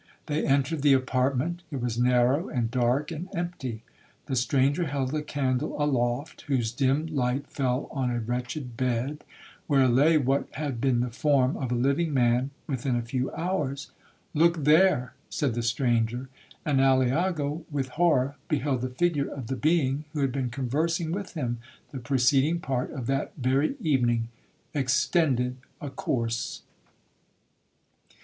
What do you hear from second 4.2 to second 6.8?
The stranger held a candle aloft, whose